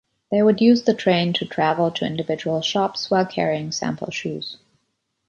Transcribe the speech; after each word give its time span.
They 0.31 0.41
would 0.41 0.61
use 0.61 0.81
the 0.81 0.95
train 0.95 1.31
to 1.33 1.45
travel 1.45 1.91
to 1.91 2.07
individual 2.07 2.63
shops 2.63 3.11
while 3.11 3.23
carrying 3.27 3.71
sample 3.71 4.09
shoes. 4.09 4.57